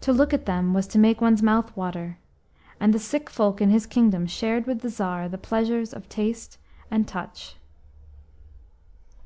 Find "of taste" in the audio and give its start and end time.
5.92-6.56